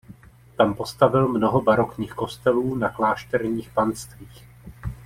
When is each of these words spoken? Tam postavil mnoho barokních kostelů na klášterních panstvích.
Tam 0.57 0.73
postavil 0.75 1.27
mnoho 1.27 1.61
barokních 1.61 2.13
kostelů 2.13 2.75
na 2.75 2.89
klášterních 2.89 3.69
panstvích. 3.73 4.47